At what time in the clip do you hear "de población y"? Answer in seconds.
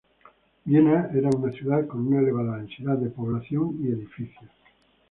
2.97-3.89